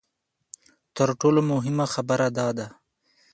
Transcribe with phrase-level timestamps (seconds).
[0.95, 2.67] تر ټولو مهمه خبره دا ده.